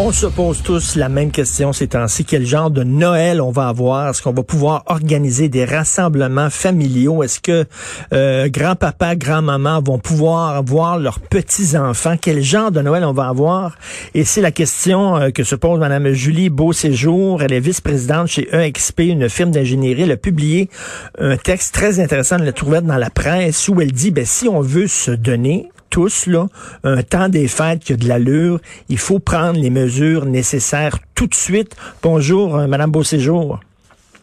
On 0.00 0.12
se 0.12 0.26
pose 0.26 0.62
tous 0.62 0.94
la 0.94 1.08
même 1.08 1.32
question 1.32 1.72
ces 1.72 1.88
temps-ci. 1.88 2.24
Quel 2.24 2.46
genre 2.46 2.70
de 2.70 2.84
Noël 2.84 3.40
on 3.40 3.50
va 3.50 3.66
avoir? 3.66 4.10
Est-ce 4.10 4.22
qu'on 4.22 4.32
va 4.32 4.44
pouvoir 4.44 4.84
organiser 4.86 5.48
des 5.48 5.64
rassemblements 5.64 6.50
familiaux? 6.50 7.24
Est-ce 7.24 7.40
que 7.40 7.64
euh, 8.12 8.48
grand-papa, 8.48 9.16
grand-maman 9.16 9.82
vont 9.82 9.98
pouvoir 9.98 10.62
voir 10.62 11.00
leurs 11.00 11.18
petits-enfants? 11.18 12.14
Quel 12.20 12.42
genre 12.42 12.70
de 12.70 12.80
Noël 12.80 13.04
on 13.04 13.12
va 13.12 13.26
avoir? 13.26 13.76
Et 14.14 14.24
c'est 14.24 14.40
la 14.40 14.52
question 14.52 15.16
euh, 15.16 15.30
que 15.30 15.42
se 15.42 15.56
pose 15.56 15.80
Mme 15.80 16.12
Julie 16.12 16.48
Beauséjour. 16.48 17.42
Elle 17.42 17.52
est 17.52 17.60
vice-présidente 17.60 18.28
chez 18.28 18.48
EXP, 18.54 19.00
une 19.00 19.28
firme 19.28 19.50
d'ingénierie. 19.50 20.02
Elle 20.02 20.12
a 20.12 20.16
publié 20.16 20.70
un 21.18 21.36
texte 21.36 21.74
très 21.74 21.98
intéressant, 21.98 22.36
elle 22.38 22.44
l'a 22.44 22.52
trouvé 22.52 22.80
dans 22.82 22.98
la 22.98 23.10
presse, 23.10 23.68
où 23.68 23.80
elle 23.80 23.90
dit, 23.90 24.12
ben, 24.12 24.24
si 24.24 24.48
on 24.48 24.60
veut 24.60 24.86
se 24.86 25.10
donner 25.10 25.70
tous, 25.90 26.26
là, 26.26 26.46
un 26.84 27.02
temps 27.02 27.28
des 27.28 27.48
fêtes 27.48 27.84
qui 27.84 27.92
a 27.92 27.96
de 27.96 28.08
l'allure. 28.08 28.60
Il 28.88 28.98
faut 28.98 29.18
prendre 29.18 29.58
les 29.60 29.70
mesures 29.70 30.24
nécessaires 30.26 30.98
tout 31.14 31.26
de 31.26 31.34
suite. 31.34 31.76
Bonjour, 32.02 32.56
euh, 32.56 32.66
Madame 32.66 32.90
Beauséjour. 32.90 33.60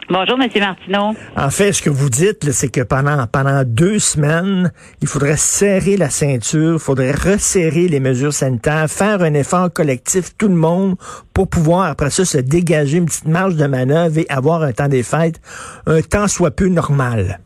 Bonjour, 0.08 0.40
M. 0.40 0.48
Martineau. 0.60 1.16
En 1.36 1.50
fait, 1.50 1.74
ce 1.74 1.82
que 1.82 1.90
vous 1.90 2.12
dites, 2.12 2.52
c'est 2.52 2.70
que 2.70 2.82
pendant, 2.82 3.26
pendant 3.26 3.64
deux 3.66 3.98
semaines, 3.98 4.72
il 5.02 5.08
faudrait 5.08 5.36
serrer 5.36 5.98
la 5.98 6.12
ceinture, 6.12 6.74
il 6.74 6.80
faudrait 6.80 7.12
resserrer 7.12 7.88
les 7.88 8.00
mesures 8.00 8.32
sanitaires, 8.32 8.88
faire 8.88 9.24
un 9.24 9.34
effort 9.34 9.74
collectif, 9.74 10.38
tout 10.38 10.48
le 10.48 10.54
monde, 10.54 10.96
pour 11.34 11.50
pouvoir, 11.50 11.90
après 11.90 12.12
ça, 12.12 12.24
se 12.24 12.38
dégager 12.38 12.98
une 12.98 13.05
petite 13.05 13.26
marge 13.27 13.55
de 13.55 13.66
manœuvre 13.66 14.20
et 14.20 14.27
avoir 14.30 14.62
un 14.62 14.74
temps 14.74 14.88
des 14.88 15.02
fêtes, 15.02 15.41
un 15.88 16.02
temps 16.04 16.27
soit 16.27 16.52
peu 16.52 16.68
normal. 16.68 17.40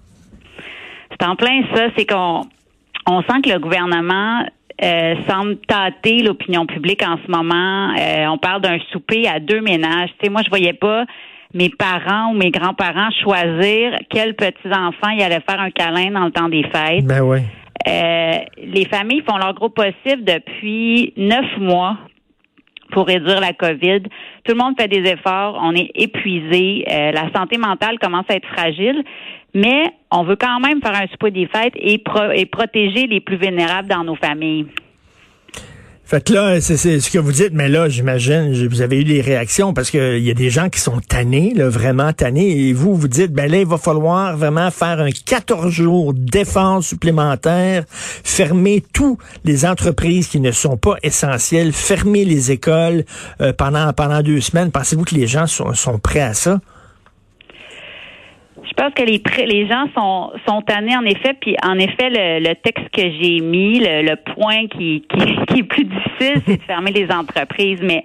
C'est 1.12 1.26
en 1.26 1.38
plein 1.38 1.62
ça, 1.74 1.84
c'est 1.98 2.06
qu'on 2.06 2.42
on 3.10 3.22
sent 3.24 3.42
que 3.44 3.50
le 3.50 3.60
gouvernement 3.60 4.46
euh, 4.84 5.16
semble 5.28 5.58
tâter 5.68 6.22
l'opinion 6.22 6.66
publique 6.66 7.04
en 7.04 7.18
ce 7.26 7.32
moment. 7.32 7.94
Euh, 7.98 8.28
on 8.28 8.38
parle 8.38 8.62
d'un 8.62 8.78
souper 8.92 9.28
à 9.28 9.40
deux 9.40 9.62
ménages. 9.62 10.10
Tu 10.20 10.26
sais, 10.26 10.30
moi, 10.30 10.42
je 10.44 10.50
voyais 10.50 10.74
pas 10.74 11.06
mes 11.54 11.70
parents 11.70 12.32
ou 12.32 12.38
mes 12.38 12.52
grands-parents 12.52 13.10
choisir 13.24 13.96
quels 14.10 14.36
petits-enfants 14.36 15.10
y 15.10 15.24
allaient 15.24 15.42
faire 15.50 15.60
un 15.60 15.72
câlin 15.72 16.12
dans 16.12 16.26
le 16.26 16.32
temps 16.32 16.48
des 16.48 16.64
fêtes. 16.64 17.06
Ben 17.06 17.22
oui. 17.22 17.40
Euh, 17.88 18.38
les 18.58 18.86
familles 18.86 19.24
font 19.28 19.38
leur 19.38 19.54
gros 19.54 19.70
possible 19.70 20.24
depuis 20.24 21.14
neuf 21.18 21.58
mois 21.58 21.98
pour 22.92 23.08
réduire 23.08 23.40
la 23.40 23.54
COVID. 23.54 24.04
Tout 24.44 24.54
le 24.54 24.56
monde 24.56 24.76
fait 24.80 24.88
des 24.88 25.10
efforts, 25.10 25.60
on 25.62 25.74
est 25.76 25.92
épuisé, 25.96 26.84
la 26.88 27.32
santé 27.36 27.58
mentale 27.58 28.00
commence 28.00 28.26
à 28.30 28.36
être 28.36 28.48
fragile 28.48 29.04
mais 29.54 29.84
on 30.12 30.24
veut 30.24 30.36
quand 30.36 30.60
même 30.60 30.82
faire 30.82 30.96
un 30.96 31.08
souper 31.08 31.32
des 31.32 31.48
fêtes 31.48 31.74
et, 31.76 31.98
protéger 32.00 33.08
les 33.08 33.22
plus 33.22 33.38
vulnérables 33.38 33.88
dans 33.88 34.04
nos 34.04 34.16
familles. 34.16 34.68
Fait 36.04 36.24
que 36.24 36.34
là, 36.34 36.60
c'est 36.60 36.76
ce 37.00 37.12
que 37.12 37.20
vous 37.20 37.32
dites, 37.32 37.52
mais 37.54 37.70
là, 37.70 37.88
j'imagine, 37.88 38.52
vous 38.68 38.82
avez 38.82 39.02
eu 39.02 39.04
des 39.04 39.22
réactions 39.22 39.76
parce 39.76 39.92
qu'il 39.92 40.24
y 40.24 40.32
a 40.32 40.34
des 40.34 40.50
gens 40.50 40.68
qui 40.70 40.80
sont 40.80 41.00
tannés, 41.02 41.54
là, 41.56 41.70
vraiment 41.70 42.12
tannés, 42.14 42.50
et 42.50 42.74
vous, 42.74 42.96
vous 42.96 43.08
dites, 43.08 43.32
ben 43.32 43.52
là, 43.52 43.60
il 43.60 43.68
va 43.68 43.78
falloir 43.78 44.36
vraiment 44.36 44.72
faire 44.72 45.02
un 45.02 45.12
14 45.12 45.72
jours 45.72 46.16
d'efforts 46.16 46.84
supplémentaires, 46.84 47.84
fermer 47.88 48.84
toutes 48.92 49.20
les 49.46 49.68
entreprises 49.68 50.30
qui 50.30 50.40
ne 50.40 50.52
sont 50.52 50.78
pas 50.78 50.96
essentielles, 51.04 51.74
fermer 51.74 52.26
les 52.26 52.50
écoles 52.50 53.04
euh, 53.40 53.54
pendant 53.54 53.94
pendant 53.94 54.24
deux 54.24 54.42
semaines. 54.42 54.72
Pensez-vous 54.72 55.04
que 55.04 55.14
les 55.14 55.28
gens 55.28 55.46
sont 55.46 56.00
prêts 56.00 56.22
à 56.22 56.34
ça? 56.34 56.60
Je 58.70 58.74
pense 58.76 58.94
que 58.94 59.04
les, 59.04 59.22
les 59.46 59.68
gens 59.68 59.88
sont, 59.96 60.32
sont 60.48 60.62
tannés, 60.62 60.96
en 60.96 61.06
effet. 61.06 61.34
Puis, 61.40 61.56
en 61.64 61.78
effet, 61.80 62.10
le, 62.10 62.54
texte 62.54 62.90
que 62.92 63.02
j'ai 63.02 63.40
mis, 63.40 63.80
le, 63.80 64.16
point 64.34 64.68
qui, 64.68 65.04
qui, 65.48 65.60
est 65.60 65.64
plus 65.64 65.86
difficile, 65.86 66.42
c'est 66.46 66.58
de 66.58 66.64
fermer 66.64 66.92
les 66.92 67.12
entreprises. 67.12 67.80
Mais 67.82 68.04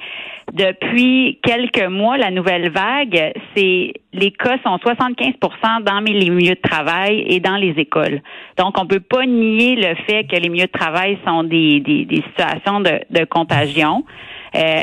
depuis 0.53 1.39
quelques 1.43 1.87
mois, 1.87 2.17
la 2.17 2.31
nouvelle 2.31 2.71
vague, 2.71 3.33
c'est 3.55 3.93
les 4.13 4.31
cas 4.31 4.57
sont 4.63 4.77
75% 4.77 5.83
dans 5.83 6.01
les 6.01 6.31
milieux 6.31 6.55
de 6.55 6.69
travail 6.69 7.25
et 7.27 7.41
dans 7.41 7.57
les 7.57 7.75
écoles. 7.77 8.23
Donc, 8.57 8.81
on 8.81 8.87
peut 8.87 9.01
pas 9.01 9.27
nier 9.27 9.77
le 9.77 9.95
fait 10.07 10.25
que 10.25 10.37
les 10.37 10.49
milieux 10.49 10.67
de 10.67 10.79
travail 10.79 11.19
sont 11.27 11.43
des, 11.43 11.81
des, 11.81 12.05
des 12.05 12.23
situations 12.23 12.81
de, 12.81 13.01
de 13.11 13.25
contagion. 13.25 14.05
Euh, 14.55 14.83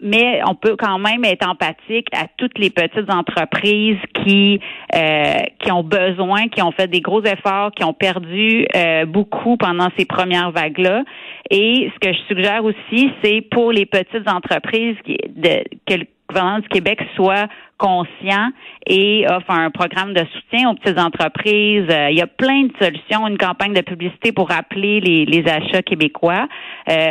mais 0.00 0.40
on 0.46 0.54
peut 0.54 0.76
quand 0.76 0.98
même 0.98 1.24
être 1.24 1.48
empathique 1.48 2.08
à 2.12 2.26
toutes 2.36 2.58
les 2.58 2.70
petites 2.70 3.10
entreprises 3.10 3.98
qui 4.24 4.60
euh, 4.94 5.40
qui 5.58 5.72
ont 5.72 5.82
besoin, 5.82 6.48
qui 6.48 6.62
ont 6.62 6.72
fait 6.72 6.88
des 6.88 7.00
gros 7.00 7.22
efforts, 7.24 7.72
qui 7.72 7.84
ont 7.84 7.92
perdu 7.94 8.66
euh, 8.74 9.06
beaucoup 9.06 9.56
pendant 9.56 9.88
ces 9.96 10.04
premières 10.04 10.50
vagues-là. 10.50 11.04
Et 11.50 11.90
ce 11.94 11.98
que 11.98 12.14
je 12.14 12.20
suggère 12.28 12.64
aussi, 12.64 13.10
c'est 13.22 13.42
pour 13.50 13.72
les 13.72 13.86
petites 13.86 14.28
entreprises 14.28 14.96
de, 15.06 15.64
que 15.86 15.94
le 15.94 16.06
gouvernement 16.28 16.60
du 16.60 16.68
Québec 16.68 17.00
soit 17.14 17.46
conscient 17.78 18.50
et 18.86 19.26
offre 19.28 19.50
un 19.50 19.70
programme 19.70 20.14
de 20.14 20.24
soutien 20.32 20.70
aux 20.70 20.74
petites 20.74 20.98
entreprises. 20.98 21.86
Euh, 21.90 22.10
il 22.10 22.16
y 22.16 22.22
a 22.22 22.26
plein 22.26 22.64
de 22.64 22.72
solutions, 22.80 23.26
une 23.26 23.38
campagne 23.38 23.74
de 23.74 23.80
publicité 23.80 24.32
pour 24.32 24.48
rappeler 24.48 25.00
les, 25.00 25.24
les 25.26 25.44
achats 25.48 25.82
québécois. 25.82 26.46
Euh, 26.88 27.10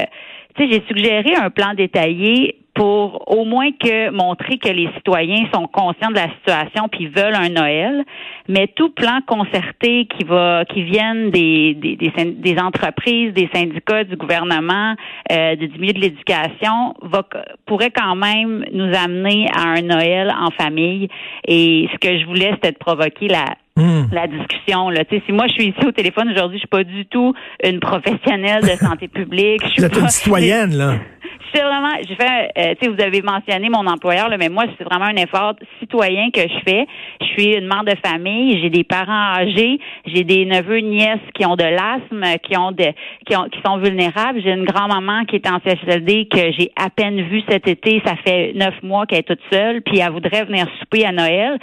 tu 0.56 0.64
sais, 0.64 0.72
j'ai 0.72 0.84
suggéré 0.88 1.36
un 1.36 1.50
plan 1.50 1.74
détaillé 1.74 2.58
pour 2.74 3.30
au 3.30 3.44
moins 3.44 3.72
que 3.72 4.12
montrer 4.12 4.58
que 4.58 4.70
les 4.70 4.90
citoyens 4.96 5.46
sont 5.54 5.68
conscients 5.68 6.10
de 6.10 6.16
la 6.16 6.30
situation 6.36 6.88
puis 6.90 7.08
veulent 7.08 7.36
un 7.36 7.50
Noël, 7.50 8.06
mais 8.48 8.68
tout 8.68 8.90
plan 8.90 9.20
concerté 9.28 10.06
qui 10.06 10.24
va 10.24 10.64
qui 10.66 10.84
vienne 10.84 11.32
des 11.32 11.74
des, 11.76 11.96
des, 11.98 12.60
entreprises, 12.60 13.34
des 13.34 13.50
syndicats, 13.54 14.04
du 14.04 14.16
gouvernement, 14.16 14.96
euh, 15.32 15.56
du 15.56 15.68
milieu 15.80 15.94
de 15.94 16.00
l'éducation 16.00 16.96
va 17.02 17.24
pourrait 17.66 17.92
quand 17.92 18.16
même 18.16 18.64
nous 18.72 18.96
amener 18.96 19.48
à 19.54 19.68
un 19.68 19.82
Noël 19.82 20.34
en 20.40 20.52
famille. 20.52 21.10
Et 21.48 21.90
ce 21.92 21.98
que 21.98 22.20
je 22.20 22.26
voulais 22.26 22.52
c'était 22.54 22.72
de 22.72 22.78
provoquer 22.78 23.28
la 23.28 23.46
Hmm. 23.82 24.06
la 24.12 24.28
discussion. 24.28 24.90
Là. 24.90 25.02
si 25.10 25.32
moi 25.32 25.48
je 25.48 25.54
suis 25.54 25.68
ici 25.70 25.86
au 25.86 25.92
téléphone 25.92 26.30
aujourd'hui, 26.30 26.58
je 26.58 26.62
suis 26.62 26.68
pas 26.68 26.84
du 26.84 27.06
tout 27.08 27.34
une 27.64 27.80
professionnelle 27.80 28.62
de 28.62 28.76
santé 28.78 29.08
publique. 29.20 29.62
Je 29.66 29.82
suis 29.82 29.90
pas, 29.90 30.00
une 30.00 30.08
citoyenne, 30.10 30.78
là. 30.78 30.94
Je 31.24 31.58
suis 31.58 31.68
vraiment, 31.68 31.96
je 32.08 32.16
fais, 32.16 32.52
euh, 32.58 32.76
tu 32.80 32.86
sais, 32.86 32.92
vous 32.92 33.02
avez 33.02 33.22
mentionné 33.22 33.70
mon 33.70 33.86
employeur, 33.86 34.30
là, 34.30 34.38
mais 34.38 34.48
moi, 34.48 34.66
c'est 34.78 34.86
vraiment 34.86 35.06
un 35.06 35.16
effort 35.16 35.56
citoyen 35.80 36.30
que 36.32 36.42
je 36.42 36.60
fais. 36.66 36.86
Je 37.20 37.26
suis 37.26 37.56
une 37.56 37.68
mère 37.68 37.84
de 37.84 37.94
famille, 38.06 38.62
j'ai 38.62 38.70
des 38.70 38.86
parents 38.86 39.36
âgés, 39.36 39.80
j'ai 40.06 40.24
des 40.24 40.46
neveux, 40.46 40.80
nièces 40.80 41.20
qui 41.34 41.46
ont 41.46 41.56
de 41.56 41.66
l'asthme, 41.66 42.24
qui 42.44 42.58
ont 42.58 42.72
de, 42.72 42.94
qui 43.26 43.36
ont, 43.36 43.50
qui 43.50 43.60
sont 43.66 43.78
vulnérables. 43.80 44.40
J'ai 44.42 44.52
une 44.52 44.66
grand-maman 44.66 45.26
qui 45.26 45.38
est 45.38 45.48
en 45.48 45.60
CHSLD 45.66 46.30
que 46.32 46.54
j'ai 46.58 46.72
à 46.78 46.90
peine 46.90 47.22
vue 47.22 47.42
cet 47.50 47.68
été. 47.68 48.02
Ça 48.06 48.16
fait 48.26 48.54
neuf 48.56 48.76
mois 48.82 49.06
qu'elle 49.06 49.20
est 49.20 49.24
toute 49.24 49.42
seule, 49.52 49.82
puis 49.82 50.00
elle 50.00 50.12
voudrait 50.12 50.46
venir 50.46 50.68
souper 50.80 51.06
à 51.06 51.12
Noël 51.12 51.60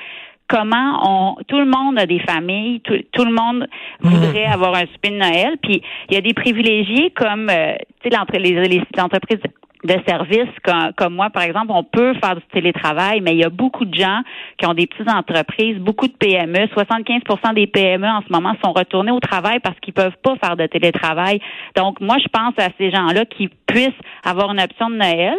comment 0.48 1.00
on 1.02 1.34
tout 1.46 1.58
le 1.58 1.66
monde 1.66 1.98
a 1.98 2.06
des 2.06 2.20
familles, 2.20 2.80
tout, 2.80 2.98
tout 3.12 3.24
le 3.24 3.32
monde 3.32 3.68
voudrait 4.00 4.46
mhm. 4.46 4.52
avoir 4.52 4.74
un 4.74 4.86
souper 4.86 5.10
de 5.10 5.16
Noël, 5.16 5.56
puis 5.62 5.82
il 6.08 6.14
y 6.14 6.16
a 6.16 6.20
des 6.20 6.34
privilégiés 6.34 7.10
comme 7.10 7.48
euh, 7.50 7.74
tu 8.02 8.10
sais 8.10 8.38
les, 8.38 8.68
les, 8.68 8.82
entreprises 8.98 9.40
de 9.84 9.94
services 10.06 10.52
comme, 10.64 10.92
comme, 10.96 11.14
moi, 11.14 11.30
par 11.30 11.44
exemple, 11.44 11.70
on 11.70 11.84
peut 11.84 12.14
faire 12.14 12.36
du 12.36 12.42
télétravail, 12.52 13.20
mais 13.20 13.32
il 13.32 13.38
y 13.38 13.44
a 13.44 13.50
beaucoup 13.50 13.84
de 13.84 13.94
gens 13.94 14.22
qui 14.58 14.66
ont 14.66 14.74
des 14.74 14.86
petites 14.86 15.08
entreprises, 15.08 15.78
beaucoup 15.78 16.08
de 16.08 16.12
PME. 16.14 16.66
75% 16.76 17.54
des 17.54 17.66
PME 17.66 18.06
en 18.06 18.22
ce 18.26 18.32
moment 18.32 18.54
sont 18.64 18.72
retournés 18.72 19.12
au 19.12 19.20
travail 19.20 19.60
parce 19.60 19.78
qu'ils 19.80 19.94
peuvent 19.94 20.16
pas 20.22 20.34
faire 20.42 20.56
de 20.56 20.66
télétravail. 20.66 21.40
Donc, 21.76 22.00
moi, 22.00 22.16
je 22.20 22.28
pense 22.28 22.54
à 22.58 22.70
ces 22.76 22.90
gens-là 22.90 23.24
qui 23.26 23.48
puissent 23.66 23.88
avoir 24.24 24.50
une 24.50 24.60
option 24.60 24.90
de 24.90 24.96
Noël 24.96 25.34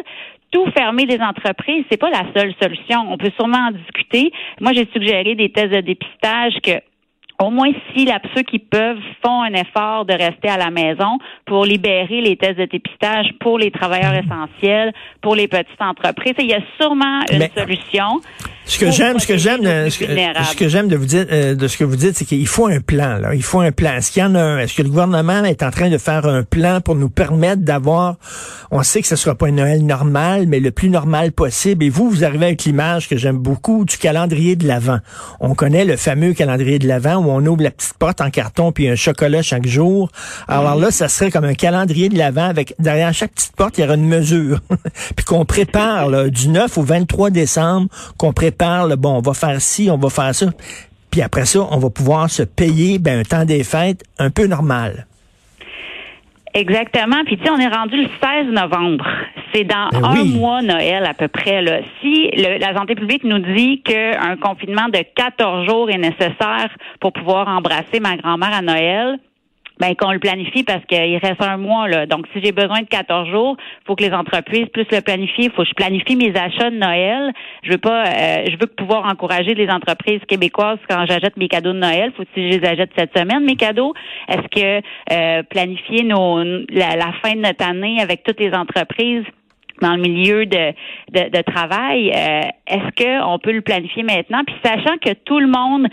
tout 0.51 0.65
fermer 0.71 1.05
les 1.05 1.19
entreprises, 1.19 1.85
c'est 1.91 1.99
pas 1.99 2.09
la 2.09 2.25
seule 2.35 2.53
solution. 2.61 3.05
On 3.09 3.17
peut 3.17 3.31
sûrement 3.37 3.69
en 3.69 3.71
discuter. 3.71 4.31
Moi, 4.59 4.73
j'ai 4.73 4.87
suggéré 4.93 5.35
des 5.35 5.51
tests 5.51 5.73
de 5.73 5.81
dépistage 5.81 6.53
que 6.63 6.81
au 7.41 7.51
moins 7.51 7.71
si 7.93 8.05
là, 8.05 8.19
ceux 8.35 8.43
qui 8.43 8.59
peuvent 8.59 8.99
font 9.23 9.43
un 9.43 9.53
effort 9.53 10.05
de 10.05 10.13
rester 10.13 10.49
à 10.49 10.57
la 10.57 10.71
maison 10.71 11.19
pour 11.45 11.63
libérer 11.65 12.19
les 12.21 12.35
tests 12.35 12.59
de 12.59 12.65
dépistage 12.65 13.27
pour 13.39 13.57
les 13.57 13.71
travailleurs 13.71 14.11
mmh. 14.11 14.25
essentiels, 14.25 14.93
pour 15.21 15.35
les 15.35 15.47
petites 15.47 15.81
entreprises. 15.81 16.33
Il 16.39 16.47
y 16.47 16.53
a 16.53 16.61
sûrement 16.79 17.21
une 17.31 17.47
solution. 17.55 18.19
Ce 18.69 18.77
que 18.77 18.91
j'aime, 18.91 19.17
ce 19.17 19.25
que 19.25 19.35
j'aime, 19.35 19.63
ce 19.89 20.55
que, 20.55 20.69
j'aime 20.69 20.89
de 20.89 20.95
vous 20.95 21.07
dire, 21.07 21.25
euh, 21.31 21.55
de 21.55 21.67
ce 21.67 21.75
que 21.75 21.83
vous 21.83 21.95
dites, 21.95 22.15
c'est 22.15 22.25
qu'il 22.25 22.45
faut 22.45 22.67
un 22.67 22.81
plan. 22.81 23.17
Là, 23.17 23.33
il 23.33 23.41
faut 23.41 23.61
un 23.61 23.71
plan. 23.71 23.95
Est-ce 23.95 24.11
qu'il 24.11 24.21
y 24.21 24.25
en 24.25 24.35
a 24.35 24.41
un? 24.41 24.59
Est-ce 24.59 24.75
que 24.75 24.83
le 24.83 24.89
gouvernement 24.89 25.43
est 25.43 25.63
en 25.63 25.71
train 25.71 25.89
de 25.89 25.97
faire 25.97 26.27
un 26.27 26.43
plan 26.43 26.79
pour 26.79 26.93
nous 26.93 27.09
permettre 27.09 27.63
d'avoir 27.63 28.17
On 28.69 28.83
sait 28.83 29.01
que 29.01 29.07
ce 29.07 29.15
sera 29.15 29.33
pas 29.33 29.47
un 29.47 29.53
Noël 29.53 29.83
normal, 29.83 30.45
mais 30.47 30.59
le 30.59 30.69
plus 30.69 30.91
normal 30.91 31.31
possible. 31.31 31.83
Et 31.83 31.89
vous, 31.89 32.11
vous 32.11 32.23
arrivez 32.23 32.45
avec 32.45 32.63
l'image 32.63 33.09
que 33.09 33.17
j'aime 33.17 33.39
beaucoup 33.39 33.85
du 33.85 33.97
calendrier 33.97 34.55
de 34.55 34.67
l'Avent. 34.67 34.99
On 35.39 35.55
connaît 35.55 35.83
le 35.83 35.97
fameux 35.97 36.33
calendrier 36.33 36.77
de 36.77 36.87
l'Avent 36.87 37.15
où 37.15 37.31
on 37.31 37.43
ouvre 37.47 37.63
la 37.63 37.71
petite 37.71 37.95
porte 37.95 38.21
en 38.21 38.29
carton 38.29 38.71
puis 38.71 38.87
un 38.87 38.95
chocolat 38.95 39.41
chaque 39.41 39.65
jour. 39.65 40.11
Alors 40.47 40.75
là, 40.75 40.91
ça 40.91 41.07
serait 41.07 41.31
comme 41.31 41.45
un 41.45 41.55
calendrier 41.55 42.07
de 42.07 42.19
l'Avent 42.19 42.47
avec 42.47 42.75
derrière 42.77 43.15
chaque 43.15 43.31
petite 43.31 43.55
porte, 43.55 43.79
il 43.79 43.81
y 43.81 43.83
aura 43.83 43.95
une 43.95 44.07
mesure, 44.07 44.59
puis 45.15 45.25
qu'on 45.25 45.43
prépare 45.43 46.07
là, 46.07 46.29
du 46.29 46.49
9 46.49 46.77
au 46.77 46.83
23 46.83 47.31
décembre, 47.31 47.87
qu'on 48.17 48.31
prépare 48.31 48.58
parle, 48.59 48.95
bon, 48.97 49.17
on 49.17 49.21
va 49.21 49.33
faire 49.33 49.59
ci, 49.61 49.89
on 49.89 49.97
va 49.97 50.09
faire 50.09 50.35
ça. 50.35 50.47
puis 51.09 51.21
après 51.21 51.45
ça, 51.45 51.61
on 51.71 51.79
va 51.79 51.89
pouvoir 51.89 52.29
se 52.29 52.43
payer 52.43 52.99
ben, 52.99 53.19
un 53.19 53.23
temps 53.23 53.45
des 53.45 53.63
fêtes 53.63 54.03
un 54.19 54.29
peu 54.29 54.45
normal. 54.45 55.07
Exactement. 56.53 57.23
Puis 57.25 57.37
tu 57.37 57.43
sais, 57.43 57.51
on 57.51 57.59
est 57.59 57.67
rendu 57.67 57.95
le 57.95 58.09
16 58.21 58.51
novembre. 58.51 59.05
C'est 59.53 59.63
dans 59.63 59.89
ben 59.91 60.03
un 60.03 60.23
mois 60.25 60.61
Noël 60.61 61.05
à 61.05 61.13
peu 61.13 61.27
près. 61.27 61.61
Là. 61.61 61.79
Si 62.01 62.29
la 62.35 62.75
santé 62.75 62.95
publique 62.95 63.23
nous 63.23 63.39
dit 63.39 63.81
qu'un 63.81 64.35
confinement 64.37 64.89
de 64.89 64.99
14 65.15 65.67
jours 65.67 65.89
est 65.89 65.97
nécessaire 65.97 66.69
pour 66.99 67.13
pouvoir 67.13 67.47
embrasser 67.47 67.99
ma 67.99 68.17
grand-mère 68.17 68.53
à 68.53 68.61
Noël, 68.61 69.19
ben 69.79 69.95
qu'on 69.95 70.11
le 70.11 70.19
planifie 70.19 70.63
parce 70.63 70.83
qu'il 70.85 71.17
reste 71.17 71.41
un 71.41 71.57
mois 71.57 71.87
là. 71.87 72.05
Donc 72.05 72.25
si 72.33 72.41
j'ai 72.43 72.51
besoin 72.51 72.81
de 72.81 72.87
14 72.87 73.29
jours, 73.29 73.57
faut 73.85 73.95
que 73.95 74.03
les 74.03 74.13
entreprises 74.13 74.67
puissent 74.73 74.91
le 74.91 75.01
planifier. 75.01 75.49
Faut 75.55 75.63
que 75.63 75.69
je 75.69 75.73
planifie 75.73 76.15
mes 76.15 76.35
achats 76.35 76.69
de 76.69 76.77
Noël. 76.77 77.31
Je 77.63 77.71
veux 77.71 77.77
pas, 77.77 78.05
euh, 78.05 78.45
je 78.45 78.57
veux 78.59 78.67
pouvoir 78.67 79.05
encourager 79.05 79.55
les 79.55 79.69
entreprises 79.69 80.21
québécoises 80.27 80.79
quand 80.89 81.05
j'achète 81.07 81.37
mes 81.37 81.47
cadeaux 81.47 81.73
de 81.73 81.79
Noël. 81.79 82.11
Faut 82.15 82.23
que 82.23 82.29
je 82.35 82.57
les 82.57 82.65
achète 82.65 82.91
cette 82.97 83.17
semaine 83.17 83.45
mes 83.45 83.55
cadeaux. 83.55 83.93
Est-ce 84.27 84.47
que 84.49 84.81
euh, 85.11 85.43
planifier 85.43 86.03
nos 86.03 86.39
la, 86.69 87.11
fin 87.23 87.33
de 87.33 87.41
notre 87.41 87.67
année 87.67 88.01
avec 88.01 88.23
toutes 88.23 88.39
les 88.39 88.53
entreprises 88.53 89.23
dans 89.81 89.95
le 89.95 90.01
milieu 90.01 90.45
de, 90.45 90.73
de, 91.11 91.41
travail, 91.41 92.11
euh, 92.11 92.41
est-ce 92.67 93.01
qu'on 93.01 93.39
peut 93.39 93.53
le 93.53 93.61
planifier 93.61 94.03
maintenant? 94.03 94.43
Puis 94.45 94.55
sachant 94.63 94.97
que 94.97 95.13
tout 95.13 95.39
le 95.39 95.47
monde 95.47 95.87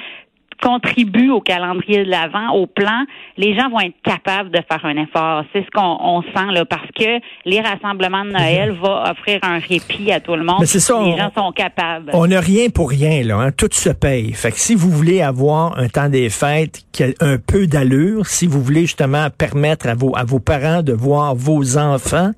contribue 0.63 1.31
au 1.31 1.41
calendrier 1.41 2.05
de 2.05 2.11
l'avant, 2.11 2.51
au 2.51 2.67
plan, 2.67 3.05
les 3.37 3.55
gens 3.55 3.69
vont 3.71 3.81
être 3.81 3.97
capables 4.03 4.51
de 4.51 4.61
faire 4.69 4.85
un 4.85 4.97
effort. 4.97 5.45
C'est 5.53 5.65
ce 5.65 5.71
qu'on 5.71 6.23
sent 6.23 6.53
là, 6.53 6.65
parce 6.65 6.89
que 6.97 7.21
les 7.45 7.61
rassemblements 7.61 8.25
de 8.25 8.31
Noël 8.31 8.73
vont 8.73 9.03
offrir 9.03 9.41
un 9.43 9.59
répit 9.59 10.13
à 10.13 10.21
tout 10.21 10.37
le 10.37 10.45
monde. 10.45 10.65
c'est 10.65 10.81
ça, 10.81 11.01
les 11.03 11.17
gens 11.17 11.31
sont 11.37 11.53
capables. 11.53 12.11
On 12.15 12.27
n'a 12.27 12.41
rien 12.41 12.69
pour 12.69 12.91
rien 12.91 13.23
là, 13.23 13.39
hein. 13.39 13.53
tout 13.53 13.69
se 13.73 13.91
paye. 13.91 14.33
Fait 14.33 14.51
que 14.51 14.59
si 14.59 14.75
vous 14.75 14.91
voulez 14.91 15.23
avoir 15.23 15.79
un 15.79 15.89
temps 15.89 16.09
des 16.09 16.31
fêtes 16.31 16.83
qui 16.93 17.05
a 17.05 17.09
un 17.21 17.39
peu 17.39 17.67
d'allure, 17.67 18.27
si 18.27 18.47
vous 18.47 18.63
voulez 18.63 18.83
justement 18.83 19.29
permettre 19.31 19.89
à 19.89 19.95
vos 19.95 20.17
à 20.17 20.25
vos 20.25 20.41
parents 20.41 20.83
de 20.83 20.93
voir 20.93 21.35
vos 21.35 21.79
enfants 21.79 22.31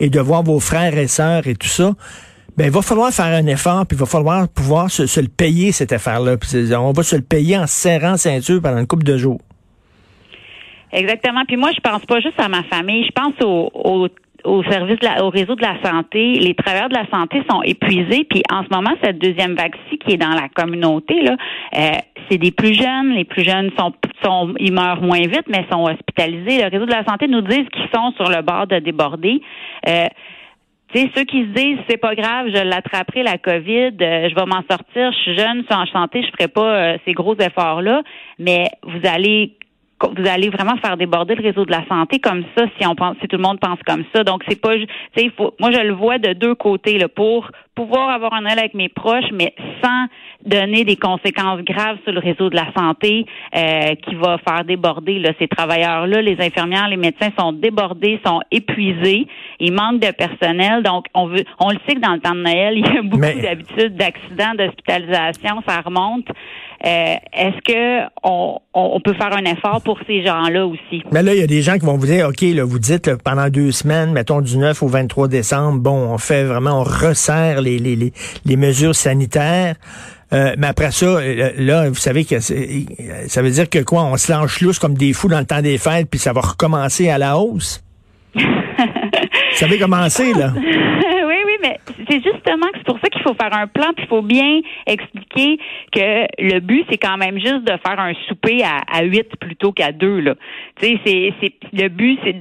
et 0.00 0.10
de 0.10 0.20
voir 0.20 0.42
vos 0.42 0.60
frères 0.60 0.96
et 0.96 1.08
sœurs 1.08 1.46
et 1.46 1.54
tout 1.54 1.68
ça, 1.68 1.92
ben, 2.56 2.66
il 2.66 2.70
va 2.70 2.82
falloir 2.82 3.12
faire 3.12 3.26
un 3.26 3.46
effort, 3.46 3.86
puis 3.86 3.96
il 3.96 4.00
va 4.00 4.06
falloir 4.06 4.48
pouvoir 4.48 4.90
se, 4.90 5.20
le 5.20 5.28
payer, 5.28 5.72
cette 5.72 5.92
affaire-là. 5.92 6.36
On 6.80 6.92
va 6.92 7.02
se 7.02 7.16
le 7.16 7.22
payer 7.22 7.58
en 7.58 7.66
serrant 7.66 8.16
ceinture 8.16 8.60
pendant 8.62 8.78
une 8.78 8.86
couple 8.86 9.04
de 9.04 9.16
jours. 9.16 9.40
Exactement. 10.92 11.44
Puis 11.46 11.56
moi, 11.56 11.70
je 11.74 11.80
pense 11.80 12.04
pas 12.06 12.20
juste 12.20 12.38
à 12.38 12.48
ma 12.48 12.62
famille, 12.64 13.04
je 13.04 13.12
pense 13.12 13.34
au, 13.42 14.08
au 14.46 14.62
service, 14.64 14.98
au 15.20 15.28
réseau 15.28 15.54
de 15.54 15.62
la 15.62 15.76
santé. 15.82 16.34
Les 16.34 16.54
travailleurs 16.54 16.88
de 16.88 16.94
la 16.94 17.06
santé 17.10 17.42
sont 17.50 17.62
épuisés. 17.62 18.24
Puis 18.24 18.42
en 18.50 18.62
ce 18.62 18.68
moment, 18.74 18.92
cette 19.02 19.18
deuxième 19.18 19.54
vaccine 19.54 19.98
qui 19.98 20.14
est 20.14 20.16
dans 20.16 20.30
la 20.30 20.48
communauté, 20.48 21.20
là, 21.22 21.36
euh, 21.76 21.90
c'est 22.30 22.38
des 22.38 22.52
plus 22.52 22.74
jeunes. 22.74 23.12
Les 23.14 23.24
plus 23.24 23.42
jeunes 23.42 23.70
sont, 23.78 23.92
sont, 24.24 24.54
ils 24.58 24.72
meurent 24.72 25.02
moins 25.02 25.20
vite, 25.20 25.44
mais 25.48 25.66
sont 25.70 25.84
hospitalisés. 25.84 26.62
Le 26.62 26.70
réseau 26.70 26.86
de 26.86 26.92
la 26.92 27.04
santé 27.04 27.26
nous 27.28 27.42
dit 27.42 27.66
qu'ils 27.66 27.88
sont 27.94 28.12
sur 28.16 28.30
le 28.30 28.42
bord 28.42 28.66
de 28.66 28.78
déborder. 28.78 29.40
Euh, 29.88 30.06
sais, 30.94 31.10
ceux 31.14 31.24
qui 31.24 31.42
se 31.42 31.48
disent 31.48 31.78
c'est 31.88 31.96
pas 31.96 32.14
grave, 32.14 32.48
je 32.48 32.62
l'attraperai 32.62 33.22
la 33.22 33.38
COVID, 33.38 33.96
euh, 34.00 34.28
je 34.28 34.34
vais 34.34 34.46
m'en 34.46 34.62
sortir, 34.70 35.12
je 35.12 35.18
suis 35.18 35.36
jeune, 35.36 35.62
je 35.62 35.66
suis 35.66 35.74
en 35.74 35.86
santé, 35.86 36.22
je 36.22 36.30
ferai 36.36 36.48
pas 36.48 36.76
euh, 36.76 36.98
ces 37.04 37.12
gros 37.12 37.36
efforts 37.36 37.82
là, 37.82 38.02
mais 38.38 38.70
vous 38.82 39.00
allez 39.08 39.56
vous 39.98 40.28
allez 40.28 40.50
vraiment 40.50 40.76
faire 40.76 40.98
déborder 40.98 41.34
le 41.36 41.42
réseau 41.42 41.64
de 41.64 41.70
la 41.70 41.86
santé 41.86 42.18
comme 42.18 42.44
ça 42.54 42.64
si 42.78 42.86
on 42.86 42.94
pense 42.94 43.16
si 43.22 43.28
tout 43.28 43.36
le 43.36 43.42
monde 43.42 43.58
pense 43.58 43.78
comme 43.86 44.04
ça. 44.14 44.24
Donc 44.24 44.42
c'est 44.46 44.60
pas 44.60 44.76
tu 44.76 44.86
sais 45.16 45.32
moi 45.58 45.70
je 45.70 45.80
le 45.80 45.94
vois 45.94 46.18
de 46.18 46.34
deux 46.34 46.54
côtés 46.54 46.98
là 46.98 47.08
pour 47.08 47.50
pouvoir 47.74 48.10
avoir 48.10 48.34
un 48.34 48.44
œil 48.44 48.58
avec 48.58 48.74
mes 48.74 48.90
proches 48.90 49.30
mais 49.32 49.54
sans 49.82 50.06
donner 50.44 50.84
des 50.84 50.96
conséquences 50.96 51.62
graves 51.62 51.98
sur 52.04 52.12
le 52.12 52.20
réseau 52.20 52.50
de 52.50 52.56
la 52.56 52.72
santé 52.76 53.26
euh, 53.54 53.94
qui 53.94 54.14
va 54.14 54.38
faire 54.46 54.64
déborder 54.64 55.18
là, 55.18 55.32
ces 55.38 55.48
travailleurs 55.48 56.06
là, 56.06 56.22
les 56.22 56.36
infirmières, 56.40 56.88
les 56.88 56.96
médecins 56.96 57.30
sont 57.38 57.52
débordés, 57.52 58.20
sont 58.24 58.40
épuisés, 58.50 59.26
il 59.60 59.72
manque 59.72 60.00
de 60.00 60.10
personnel 60.10 60.82
donc 60.82 61.06
on 61.14 61.28
veut 61.28 61.44
on 61.58 61.70
le 61.70 61.78
sait 61.86 61.94
que 61.94 62.00
dans 62.00 62.14
le 62.14 62.20
temps 62.20 62.34
de 62.34 62.42
Noël, 62.42 62.74
il 62.76 62.86
y 62.86 62.98
a 62.98 63.02
beaucoup 63.02 63.40
d'habitudes 63.40 63.96
d'accidents, 63.96 64.54
d'hospitalisation, 64.56 65.62
ça 65.66 65.80
remonte. 65.80 66.26
Euh, 66.84 67.14
est-ce 67.32 67.60
que 67.62 68.06
on, 68.22 69.00
peut 69.00 69.14
faire 69.14 69.32
un 69.32 69.44
effort 69.44 69.80
pour 69.82 69.98
ces 70.06 70.24
gens-là 70.24 70.66
aussi? 70.66 71.02
Mais 71.10 71.22
là, 71.22 71.34
il 71.34 71.40
y 71.40 71.42
a 71.42 71.46
des 71.46 71.62
gens 71.62 71.78
qui 71.78 71.86
vont 71.86 71.96
vous 71.96 72.06
dire, 72.06 72.28
OK, 72.28 72.42
là, 72.42 72.64
vous 72.64 72.78
dites 72.78 73.14
pendant 73.24 73.48
deux 73.48 73.72
semaines, 73.72 74.12
mettons 74.12 74.40
du 74.40 74.58
9 74.58 74.82
au 74.82 74.88
23 74.88 75.28
décembre, 75.28 75.80
bon, 75.80 76.10
on 76.12 76.18
fait 76.18 76.44
vraiment, 76.44 76.80
on 76.80 76.84
resserre 76.84 77.62
les, 77.62 77.78
les, 77.78 77.96
les, 77.96 78.12
les 78.44 78.56
mesures 78.56 78.94
sanitaires. 78.94 79.76
Euh, 80.32 80.54
mais 80.58 80.66
après 80.66 80.90
ça, 80.90 81.06
euh, 81.06 81.52
là, 81.56 81.88
vous 81.88 81.94
savez 81.94 82.24
que 82.24 82.40
ça 82.40 83.42
veut 83.42 83.50
dire 83.50 83.70
que 83.70 83.82
quoi, 83.82 84.04
on 84.04 84.16
se 84.16 84.30
lance 84.30 84.60
lousse 84.60 84.78
comme 84.78 84.94
des 84.94 85.12
fous 85.12 85.28
dans 85.28 85.38
le 85.38 85.46
temps 85.46 85.62
des 85.62 85.78
fêtes, 85.78 86.08
puis 86.10 86.18
ça 86.18 86.32
va 86.32 86.40
recommencer 86.40 87.08
à 87.08 87.16
la 87.16 87.38
hausse? 87.38 87.82
Ça 89.56 89.66
va 89.66 89.78
commencer, 89.78 90.32
là. 90.32 90.52
c'est 92.16 92.32
justement 92.32 92.66
que 92.72 92.78
c'est 92.78 92.86
pour 92.86 92.98
ça 93.00 93.08
qu'il 93.08 93.22
faut 93.22 93.34
faire 93.34 93.52
un 93.52 93.66
plan, 93.66 93.92
puis 93.94 94.04
il 94.04 94.08
faut 94.08 94.22
bien 94.22 94.60
expliquer 94.86 95.58
que 95.92 96.26
le 96.38 96.60
but, 96.60 96.86
c'est 96.90 96.98
quand 96.98 97.16
même 97.16 97.38
juste 97.38 97.64
de 97.64 97.72
faire 97.84 97.98
un 97.98 98.12
souper 98.28 98.62
à, 98.62 98.82
à 98.90 99.02
8 99.02 99.36
plutôt 99.40 99.72
qu'à 99.72 99.92
2. 99.92 100.20
Là. 100.20 100.34
Tu 100.80 100.86
sais, 100.86 101.00
c'est, 101.04 101.34
c'est, 101.40 101.52
le 101.72 101.88
but, 101.88 102.18
c'est, 102.24 102.36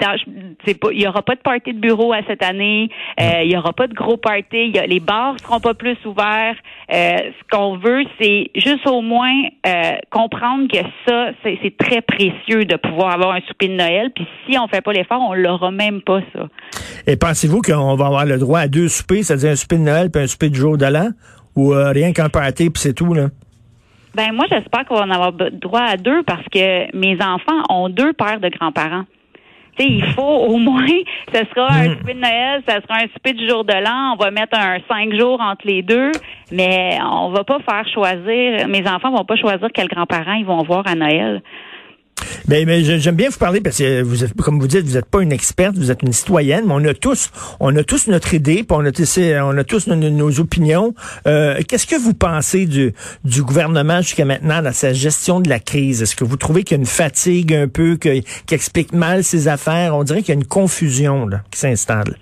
c'est 0.66 0.80
pas, 0.80 0.90
il 0.92 1.02
y 1.02 1.08
aura 1.08 1.22
pas 1.22 1.36
de 1.36 1.42
party 1.42 1.74
de 1.74 1.80
bureau 1.80 2.14
à 2.14 2.20
cette 2.28 2.44
année, 2.44 2.90
euh, 3.20 3.42
il 3.44 3.52
y 3.52 3.58
aura 3.58 3.74
pas 3.74 3.88
de 3.88 3.94
gros 3.94 4.18
party, 4.18 4.72
y 4.74 4.80
a, 4.80 4.86
les 4.86 5.00
bars 5.00 5.36
seront 5.40 5.60
pas 5.60 5.74
plus 5.74 5.98
ouverts. 6.06 6.56
Euh, 6.94 7.18
ce 7.18 7.58
qu'on 7.58 7.78
veut, 7.78 8.04
c'est 8.20 8.52
juste 8.56 8.88
au 8.88 9.02
moins 9.02 9.44
euh, 9.66 9.92
comprendre 10.12 10.68
que 10.72 10.80
ça, 11.08 11.32
c'est, 11.44 11.58
c'est 11.64 11.76
très 11.78 12.02
précieux 12.02 12.66
de 12.66 12.76
pouvoir 12.76 13.14
avoir 13.14 13.32
un 13.36 13.42
souper 13.42 13.68
de 13.68 13.74
Noël, 13.74 14.12
puis 14.14 14.28
si 14.48 14.58
on 14.58 14.68
fait 14.68 14.82
pas 14.82 14.94
l'effort, 14.94 15.22
on 15.22 15.34
l'aura 15.34 15.72
même 15.72 16.02
pas, 16.02 16.22
ça. 16.34 16.48
Et 17.08 17.18
pensez-vous 17.18 17.62
qu'on 17.62 17.96
va 17.96 18.06
avoir 18.06 18.26
le 18.26 18.38
droit 18.38 18.60
à 18.60 18.68
deux 18.68 18.88
soupers, 18.88 19.24
c'est-à-dire 19.24 19.52
un 19.52 19.56
souper 19.56 19.65
de 19.68 19.82
Noël 19.82 20.10
puis 20.12 20.22
un 20.22 20.28
souper 20.28 20.50
de 20.50 20.56
jour 20.56 20.78
de 20.78 20.86
l'an, 20.86 21.10
ou 21.56 21.74
euh, 21.74 21.92
rien 21.92 22.14
qu'un 22.14 22.30
party 22.30 22.70
puis 22.70 22.82
c'est 22.82 22.94
tout, 22.94 23.14
là? 23.14 23.28
Ben 24.16 24.32
moi, 24.32 24.46
j'espère 24.50 24.86
qu'on 24.86 24.96
va 24.96 25.04
en 25.04 25.12
avoir 25.12 25.34
droit 25.34 25.82
à 25.82 25.98
deux 25.98 26.24
parce 26.24 26.46
que 26.46 26.96
mes 26.96 27.16
enfants 27.22 27.64
ont 27.70 27.90
deux 27.90 28.14
paires 28.14 28.40
de 28.40 28.48
grands-parents. 28.48 29.04
il 29.78 30.06
faut 30.14 30.22
au 30.22 30.58
moins, 30.58 30.88
ce 31.34 31.42
sera 31.54 31.74
un 31.74 31.90
mm. 31.90 31.98
souper 31.98 32.14
de 32.14 32.20
Noël, 32.20 32.64
ce 32.66 32.76
sera 32.76 32.96
un 33.04 33.08
souper 33.14 33.34
du 33.34 33.48
jour 33.50 33.66
de 33.66 33.74
l'an, 33.74 34.14
on 34.14 34.24
va 34.24 34.32
mettre 34.32 34.58
un 34.58 34.78
cinq 34.90 35.14
jours 35.20 35.42
entre 35.42 35.68
les 35.68 35.82
deux, 35.82 36.12
mais 36.50 36.98
on 37.04 37.32
va 37.32 37.44
pas 37.44 37.60
faire 37.60 37.86
choisir, 37.94 38.68
mes 38.70 38.88
enfants 38.88 39.12
vont 39.12 39.26
pas 39.26 39.36
choisir 39.36 39.68
quels 39.74 39.90
grands-parents 39.90 40.36
ils 40.36 40.46
vont 40.46 40.64
voir 40.64 40.88
à 40.88 40.96
Noël. 40.96 41.42
Mais, 42.48 42.66
mais 42.66 42.84
j'aime 42.84 43.16
bien 43.16 43.30
vous 43.30 43.38
parler 43.38 43.60
parce 43.62 43.78
que 43.78 44.04
comme 44.42 44.60
vous 44.60 44.68
dites, 44.68 44.86
vous 44.86 44.94
n'êtes 44.94 45.10
pas 45.10 45.22
une 45.22 45.32
experte, 45.32 45.76
vous 45.76 45.92
êtes 45.92 46.04
une 46.04 46.14
citoyenne, 46.14 46.66
mais 46.68 46.74
on 46.74 46.86
a 46.86 46.94
tous, 46.94 47.32
on 47.60 47.76
a 47.76 47.84
tous 47.84 48.08
notre 48.08 48.34
idée, 48.34 48.64
puis 48.64 48.68
on 48.72 48.86
a, 48.86 48.92
tous, 48.92 49.18
on 49.18 49.58
a 49.58 49.64
tous 49.64 49.88
nos, 49.88 50.40
opinions. 50.40 50.94
Euh, 51.28 51.60
Qu'est-ce 51.68 51.88
que 51.88 51.96
vous 51.96 52.14
pensez 52.14 52.66
du, 52.66 52.94
gouvernement 53.42 54.02
jusqu'à 54.02 54.26
maintenant 54.26 54.62
dans 54.62 54.74
sa 54.74 54.94
gestion 54.94 55.40
de 55.40 55.50
la 55.50 55.60
crise? 55.60 56.02
Est-ce 56.02 56.16
que 56.16 56.24
vous 56.24 56.38
trouvez 56.38 56.64
qu'il 56.64 56.78
y 56.78 56.80
a 56.80 56.82
une 56.82 56.88
fatigue 56.88 57.54
un 57.54 57.68
peu, 57.68 57.98
qui 57.98 58.24
explique 58.52 58.94
mal 58.94 59.24
ses 59.24 59.48
affaires? 59.48 59.96
On 59.96 60.04
dirait 60.04 60.22
qu'il 60.22 60.30
y 60.34 60.38
a 60.38 60.40
une 60.40 60.48
confusion 60.48 61.30
qui 61.52 61.60
s'installe. 61.60 62.16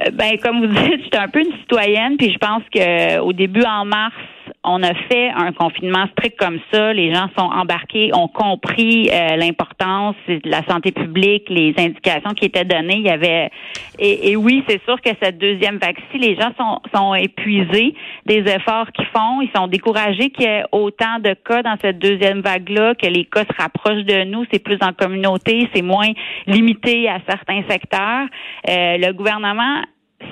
Euh, 0.00 0.10
ben, 0.12 0.38
comme 0.42 0.60
vous 0.60 0.66
dites, 0.82 0.98
je 0.98 1.02
suis 1.04 1.18
un 1.18 1.28
peu 1.28 1.40
une 1.40 1.56
citoyenne, 1.60 2.16
puis 2.16 2.32
je 2.32 2.38
pense 2.38 2.62
que 2.72 3.18
au 3.20 3.32
début 3.32 3.62
en 3.62 3.84
mars, 3.84 4.14
on 4.62 4.82
a 4.82 4.94
fait 4.94 5.30
un 5.30 5.52
confinement 5.52 6.06
strict 6.12 6.38
comme 6.38 6.58
ça. 6.72 6.92
Les 6.92 7.14
gens 7.14 7.28
sont 7.36 7.44
embarqués, 7.44 8.10
ont 8.14 8.28
compris 8.28 9.08
euh, 9.10 9.36
l'importance 9.36 10.16
de 10.28 10.40
la 10.44 10.62
santé 10.64 10.92
publique, 10.92 11.48
les 11.48 11.74
indications 11.78 12.30
qui 12.30 12.46
étaient 12.46 12.64
données. 12.64 12.96
Il 12.96 13.06
y 13.06 13.10
avait 13.10 13.50
et, 14.02 14.34
oui, 14.34 14.64
c'est 14.66 14.82
sûr 14.84 14.98
que 15.02 15.10
cette 15.22 15.36
deuxième 15.36 15.76
vaccine, 15.76 16.20
les 16.20 16.34
gens 16.34 16.52
sont, 16.58 16.80
sont 16.94 17.14
épuisés 17.14 17.94
des 18.24 18.38
efforts 18.38 18.90
qu'ils 18.92 19.06
font. 19.06 19.42
Ils 19.42 19.50
sont 19.54 19.66
découragés 19.66 20.30
qu'il 20.30 20.44
y 20.44 20.48
ait 20.48 20.64
autant 20.72 21.18
de 21.18 21.34
cas 21.34 21.62
dans 21.62 21.76
cette 21.82 21.98
deuxième 21.98 22.40
vague-là, 22.40 22.94
que 22.94 23.06
les 23.06 23.26
cas 23.26 23.44
se 23.44 23.62
rapprochent 23.62 24.04
de 24.04 24.24
nous. 24.24 24.46
C'est 24.50 24.62
plus 24.62 24.78
en 24.80 24.94
communauté, 24.94 25.68
c'est 25.74 25.82
moins 25.82 26.08
limité 26.46 27.10
à 27.10 27.18
certains 27.28 27.62
secteurs. 27.68 28.26
Euh, 28.68 28.96
le 28.96 29.12
gouvernement 29.12 29.82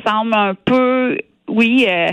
semble 0.07 0.35
un 0.35 0.55
peu, 0.55 1.19
oui. 1.49 1.87
Euh, 1.89 2.09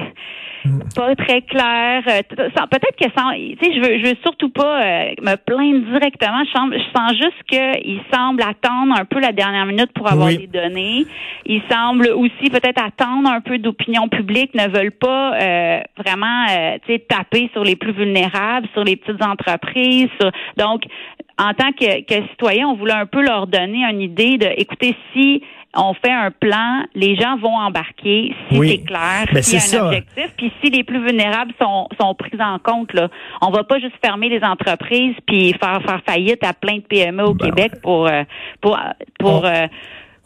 pas 0.95 1.15
très 1.15 1.41
clair. 1.41 2.03
Euh, 2.07 2.21
peut-être 2.29 2.95
que 2.99 3.05
sans, 3.17 3.31
tu 3.33 3.57
sais, 3.61 3.73
je 3.73 3.79
veux, 3.79 3.99
je 3.99 4.09
veux 4.09 4.15
surtout 4.23 4.49
pas 4.49 4.83
euh, 4.83 5.11
me 5.21 5.35
plaindre 5.35 5.85
directement. 5.91 6.43
Je 6.43 6.51
sens, 6.51 6.69
je 6.73 6.97
sens 6.97 7.11
juste 7.13 7.43
qu'il 7.47 8.01
semble 8.13 8.41
attendre 8.41 8.95
un 8.97 9.05
peu 9.05 9.19
la 9.19 9.31
dernière 9.31 9.65
minute 9.65 9.91
pour 9.93 10.11
avoir 10.11 10.29
des 10.29 10.47
données. 10.47 11.05
Il 11.45 11.61
semble 11.69 12.07
aussi 12.09 12.49
peut-être 12.49 12.83
attendre 12.83 13.29
un 13.29 13.41
peu 13.41 13.57
d'opinion 13.57 14.07
publique, 14.09 14.53
ne 14.55 14.67
veulent 14.67 14.91
pas 14.91 15.35
euh, 15.35 15.79
vraiment, 15.97 16.45
tu 16.85 16.93
sais, 16.93 16.99
taper 16.99 17.49
sur 17.53 17.63
les 17.63 17.75
plus 17.75 17.91
vulnérables, 17.91 18.67
sur 18.73 18.83
les 18.83 18.95
petites 18.95 19.23
entreprises. 19.23 20.09
donc, 20.57 20.83
en 21.37 21.53
tant 21.53 21.71
que, 21.73 22.01
que 22.05 22.27
citoyen, 22.29 22.67
on 22.69 22.75
voulait 22.75 22.93
un 22.93 23.05
peu 23.05 23.21
leur 23.21 23.47
donner 23.47 23.83
une 23.83 24.01
idée 24.01 24.37
de, 24.37 24.47
écoutez, 24.55 24.95
si 25.13 25.43
on 25.75 25.93
fait 25.93 26.11
un 26.11 26.31
plan, 26.31 26.83
les 26.93 27.15
gens 27.15 27.37
vont 27.37 27.55
embarquer 27.55 28.33
si 28.49 28.57
c'est 28.57 28.83
clair, 28.83 29.25
ben, 29.31 29.41
y 29.41 29.55
a 29.55 29.79
un 29.79 29.85
objectif, 29.87 30.33
puis 30.37 30.51
si 30.63 30.69
les 30.69 30.83
plus 30.83 31.05
vulnérables 31.05 31.53
sont, 31.61 31.87
sont 31.99 32.13
pris 32.15 32.37
en 32.39 32.59
compte. 32.59 32.93
Là. 32.93 33.09
On 33.41 33.51
va 33.51 33.63
pas 33.63 33.79
juste 33.79 33.95
fermer 34.03 34.29
les 34.29 34.43
entreprises 34.43 35.15
puis 35.25 35.53
faire 35.53 35.81
faire 35.83 36.01
faillite 36.07 36.43
à 36.43 36.53
plein 36.53 36.77
de 36.77 36.81
PME 36.81 37.23
au 37.23 37.33
ben 37.33 37.49
Québec 37.49 37.73
pour 37.81 38.07
euh, 38.07 38.23
pour 38.61 38.77
pour, 39.19 39.45
euh, 39.45 39.67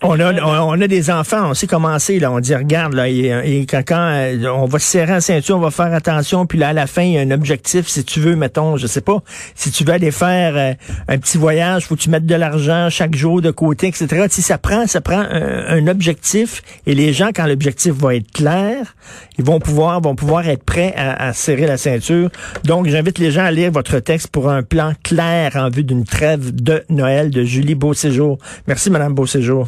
on 0.01 0.19
a, 0.19 0.33
on 0.43 0.79
a 0.79 0.87
des 0.87 1.09
enfants, 1.09 1.49
on 1.49 1.53
sait 1.53 1.67
commencer, 1.67 2.19
là. 2.19 2.31
On 2.31 2.39
dit, 2.39 2.55
regarde, 2.55 2.93
là, 2.93 3.09
et, 3.09 3.65
quand, 3.67 3.83
euh, 3.91 4.45
on 4.47 4.65
va 4.65 4.79
se 4.79 4.87
serrer 4.87 5.11
la 5.11 5.21
ceinture, 5.21 5.57
on 5.57 5.59
va 5.61 5.71
faire 5.71 5.93
attention, 5.93 6.45
puis 6.45 6.57
là, 6.57 6.69
à 6.69 6.73
la 6.73 6.87
fin, 6.87 7.01
il 7.01 7.13
y 7.13 7.17
a 7.17 7.21
un 7.21 7.31
objectif. 7.31 7.87
Si 7.87 8.05
tu 8.05 8.21
veux, 8.21 8.35
mettons, 8.35 8.77
je 8.77 8.87
sais 8.87 9.01
pas, 9.01 9.21
si 9.55 9.71
tu 9.71 9.83
veux 9.83 9.91
aller 9.91 10.11
faire 10.11 10.55
euh, 10.55 10.73
un 11.09 11.17
petit 11.17 11.37
voyage, 11.37 11.85
faut 11.85 11.95
que 11.95 12.01
tu 12.01 12.09
mettes 12.09 12.25
de 12.25 12.35
l'argent 12.35 12.89
chaque 12.89 13.15
jour 13.15 13.41
de 13.41 13.51
côté, 13.51 13.87
etc. 13.87 14.27
Si 14.29 14.41
ça 14.41 14.57
prend, 14.57 14.87
ça 14.87 15.01
prend 15.01 15.19
un, 15.19 15.87
objectif, 15.87 16.61
et 16.85 16.93
les 16.93 17.13
gens, 17.13 17.29
quand 17.33 17.45
l'objectif 17.45 17.93
va 17.93 18.15
être 18.15 18.31
clair, 18.31 18.95
ils 19.37 19.45
vont 19.45 19.59
pouvoir, 19.59 19.99
vont 20.01 20.15
pouvoir 20.15 20.47
être 20.47 20.63
prêts 20.63 20.93
à, 20.95 21.27
à 21.27 21.33
serrer 21.33 21.65
la 21.65 21.77
ceinture. 21.77 22.29
Donc, 22.63 22.87
j'invite 22.87 23.17
les 23.17 23.31
gens 23.31 23.43
à 23.43 23.51
lire 23.51 23.71
votre 23.71 23.99
texte 23.99 24.27
pour 24.27 24.49
un 24.49 24.61
plan 24.61 24.93
clair 25.03 25.55
en 25.55 25.69
vue 25.69 25.83
d'une 25.83 26.05
trêve 26.05 26.55
de 26.55 26.83
Noël 26.89 27.31
de 27.31 27.43
Julie 27.43 27.75
Beauséjour. 27.75 28.37
Merci, 28.67 28.89
Madame 28.89 29.13
Beauséjour. 29.13 29.67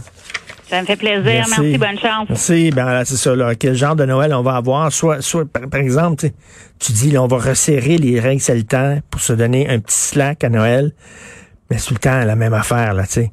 Ça 0.70 0.82
me 0.82 0.86
fait 0.86 0.96
plaisir. 0.96 1.46
Merci, 1.50 1.78
bonne 1.78 2.00
chance. 2.00 2.28
Merci. 2.30 2.72
Ben, 2.72 3.04
c'est 3.04 3.18
ça, 3.18 3.36
là. 3.36 3.56
Quel 3.56 3.76
genre 3.76 3.96
de 3.96 4.06
Noël 4.06 4.34
on 4.34 4.42
va 4.42 4.56
avoir? 4.56 4.92
Soit, 4.92 5.22
soit 5.22 5.46
par, 5.46 5.82
exemple, 5.82 6.30
tu 6.80 6.92
dis, 6.94 7.12
là, 7.12 7.22
on 7.22 7.28
va 7.28 7.38
resserrer 7.38 7.98
les 7.98 8.20
règles 8.22 8.42
sanitaires 8.42 9.02
pour 9.10 9.20
se 9.20 9.34
donner 9.34 9.70
un 9.70 9.80
petit 9.80 10.00
slack 10.00 10.46
à 10.46 10.50
Noël. 10.50 10.94
Mais 11.70 11.78
tout 11.78 11.94
le 11.94 12.00
temps, 12.00 12.24
la 12.24 12.36
même 12.36 12.54
affaire, 12.54 12.94
là, 12.94 13.04
tu 13.06 13.14
sais. 13.14 13.32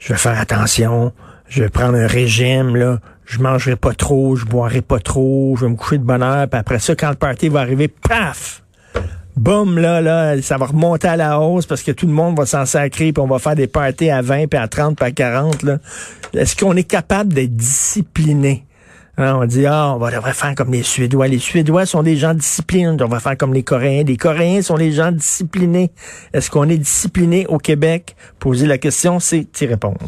Je 0.00 0.12
vais 0.12 0.18
faire 0.18 0.38
attention. 0.38 1.12
Je 1.48 1.62
vais 1.62 1.68
prendre 1.68 1.96
un 1.96 2.08
régime, 2.08 2.74
là. 2.74 2.98
Je 3.24 3.38
mangerai 3.38 3.76
pas 3.76 3.92
trop, 3.92 4.34
je 4.34 4.44
boirai 4.44 4.82
pas 4.82 4.98
trop, 4.98 5.54
je 5.56 5.64
vais 5.64 5.70
me 5.70 5.76
coucher 5.76 5.98
de 5.98 6.02
bonne 6.02 6.24
heure, 6.24 6.48
puis 6.48 6.58
après 6.58 6.80
ça, 6.80 6.96
quand 6.96 7.10
le 7.10 7.14
party 7.14 7.48
va 7.48 7.60
arriver, 7.60 7.86
paf! 7.86 8.64
Boum, 9.36 9.78
là, 9.78 10.00
là, 10.00 10.40
ça 10.42 10.56
va 10.56 10.66
remonter 10.66 11.08
à 11.08 11.16
la 11.16 11.40
hausse 11.40 11.66
parce 11.66 11.82
que 11.82 11.92
tout 11.92 12.06
le 12.06 12.12
monde 12.12 12.36
va 12.36 12.46
s'en 12.46 12.66
sacrer, 12.66 13.12
puis 13.12 13.22
on 13.22 13.26
va 13.26 13.38
faire 13.38 13.54
des 13.54 13.66
parties 13.66 14.10
à 14.10 14.22
20, 14.22 14.48
puis 14.48 14.58
à 14.58 14.68
30, 14.68 14.96
puis 14.96 15.06
à 15.06 15.10
40. 15.10 15.62
Là. 15.62 15.78
Est-ce 16.34 16.56
qu'on 16.56 16.76
est 16.76 16.84
capable 16.84 17.32
d'être 17.32 17.56
discipliné? 17.56 18.64
Hein, 19.16 19.36
on 19.38 19.44
dit, 19.44 19.66
ah, 19.66 19.94
on 19.94 19.98
va 19.98 20.10
devrait 20.10 20.32
faire 20.32 20.54
comme 20.54 20.72
les 20.72 20.82
Suédois. 20.82 21.28
Les 21.28 21.38
Suédois 21.38 21.84
sont 21.84 22.02
des 22.02 22.16
gens 22.16 22.32
disciplinés. 22.32 22.96
On 23.02 23.08
va 23.08 23.20
faire 23.20 23.36
comme 23.36 23.52
les 23.52 23.62
Coréens. 23.62 24.04
Les 24.04 24.16
Coréens 24.16 24.62
sont 24.62 24.76
des 24.76 24.92
gens 24.92 25.12
disciplinés. 25.12 25.90
Est-ce 26.32 26.50
qu'on 26.50 26.68
est 26.68 26.78
discipliné 26.78 27.46
au 27.48 27.58
Québec? 27.58 28.16
Poser 28.38 28.66
la 28.66 28.78
question, 28.78 29.20
c'est 29.20 29.46
y 29.60 29.66
répondre. 29.66 29.98